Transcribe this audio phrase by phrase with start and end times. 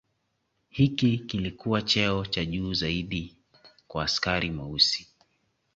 [0.69, 3.37] Hiki kilikua cheo cha juu zaidi
[3.87, 5.07] kwa askari Mweusi